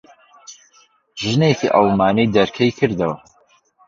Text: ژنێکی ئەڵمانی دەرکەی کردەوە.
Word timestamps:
ژنێکی 1.27 1.73
ئەڵمانی 1.75 2.31
دەرکەی 2.35 2.75
کردەوە. 2.79 3.15